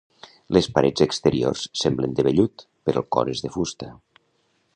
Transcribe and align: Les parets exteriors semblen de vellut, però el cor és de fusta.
Les 0.55 0.69
parets 0.77 1.03
exteriors 1.05 1.67
semblen 1.83 2.17
de 2.21 2.27
vellut, 2.31 2.67
però 2.89 3.05
el 3.05 3.09
cor 3.19 3.35
és 3.37 3.45
de 3.47 3.53
fusta. 3.59 3.93